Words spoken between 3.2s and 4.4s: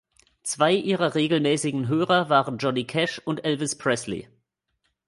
und Elvis Presley.